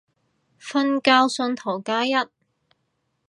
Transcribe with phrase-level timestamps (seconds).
[0.59, 2.11] 瞓覺信徒加一